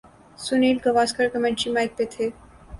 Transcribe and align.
Sunil 0.45 0.77
Gavaskar 0.85 1.27
commentary 1.33 1.69
mic 1.75 1.91
پہ 1.97 2.03
تھے۔ 2.11 2.25